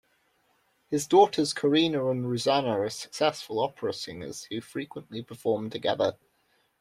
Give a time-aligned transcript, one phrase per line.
[0.89, 6.15] His daughters Karina and Ruzanna are successful opera singers who frequently perform together.